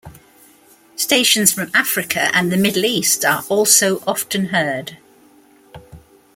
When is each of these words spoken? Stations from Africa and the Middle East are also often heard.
Stations 0.95 1.53
from 1.53 1.69
Africa 1.75 2.31
and 2.35 2.51
the 2.51 2.57
Middle 2.57 2.85
East 2.85 3.23
are 3.23 3.43
also 3.49 3.99
often 4.07 4.47
heard. 4.47 4.97